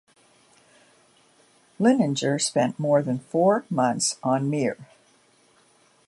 Linenger 1.79 2.39
spent 2.39 2.79
more 2.79 3.03
than 3.03 3.19
four 3.19 3.65
months 3.69 4.17
on 4.23 4.49
Mir. 4.49 4.87